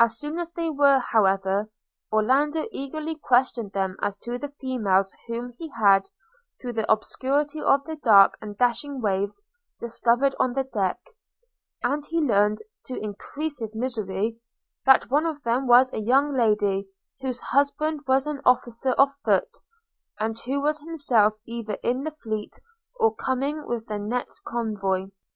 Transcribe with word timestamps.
As 0.00 0.18
soon 0.18 0.40
as 0.40 0.50
they 0.50 0.68
were, 0.68 0.98
however, 0.98 1.70
Orlando 2.10 2.66
eagerly 2.72 3.14
questioned 3.14 3.70
them 3.70 3.96
as 4.02 4.16
to 4.16 4.36
the 4.36 4.48
females 4.48 5.14
whom 5.28 5.50
he 5.50 5.68
had, 5.80 6.08
through 6.60 6.72
the 6.72 6.90
obscurity 6.90 7.62
of 7.62 7.84
the 7.84 7.94
dark 7.94 8.36
and 8.42 8.58
dashing 8.58 9.00
waves, 9.00 9.44
discovered 9.78 10.34
on 10.40 10.54
the 10.54 10.64
deck; 10.64 10.98
and 11.84 12.04
he 12.06 12.18
learned, 12.18 12.62
to 12.86 12.98
increase 12.98 13.60
his 13.60 13.76
misery, 13.76 14.40
that 14.86 15.08
one 15.08 15.24
of 15.24 15.44
them 15.44 15.68
was 15.68 15.92
a 15.92 16.00
young 16.00 16.32
lady, 16.32 16.88
whose 17.20 17.40
husband 17.40 18.00
was 18.08 18.26
an 18.26 18.40
officer 18.44 18.90
of 18.94 19.14
foot, 19.24 19.56
and 20.18 20.36
who 20.40 20.60
was 20.60 20.80
himself 20.80 21.34
either 21.46 21.74
in 21.74 22.02
the 22.02 22.10
fleet, 22.10 22.58
or 22.96 23.14
coming 23.14 23.64
with 23.68 23.86
the 23.86 24.00
next 24.00 24.40
convoy. 24.40 25.06